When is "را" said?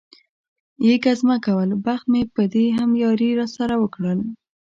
3.39-3.47